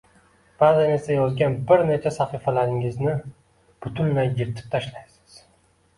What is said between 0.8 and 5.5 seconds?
esa yozgan bir necha sahifalaringizni butunlay yirtib tashlaysiz